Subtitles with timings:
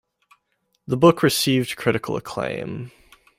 [0.87, 2.89] The book received critical acclaim.